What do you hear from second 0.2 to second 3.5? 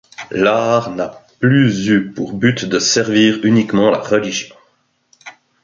L’art n’a plus eu pour but de servir